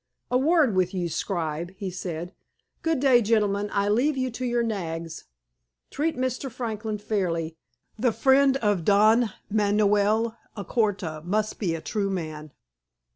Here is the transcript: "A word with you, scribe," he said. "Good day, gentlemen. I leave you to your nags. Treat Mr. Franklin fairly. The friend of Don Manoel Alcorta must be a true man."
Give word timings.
"A 0.31 0.37
word 0.39 0.75
with 0.75 0.95
you, 0.95 1.09
scribe," 1.09 1.73
he 1.77 1.91
said. 1.91 2.33
"Good 2.81 2.99
day, 2.99 3.21
gentlemen. 3.21 3.69
I 3.71 3.87
leave 3.87 4.17
you 4.17 4.31
to 4.31 4.43
your 4.43 4.63
nags. 4.63 5.25
Treat 5.91 6.17
Mr. 6.17 6.49
Franklin 6.49 6.97
fairly. 6.97 7.55
The 7.99 8.11
friend 8.11 8.57
of 8.57 8.83
Don 8.83 9.31
Manoel 9.51 10.39
Alcorta 10.57 11.21
must 11.23 11.59
be 11.59 11.75
a 11.75 11.81
true 11.81 12.09
man." 12.09 12.51